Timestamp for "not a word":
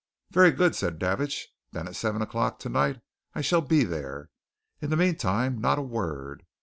5.61-6.43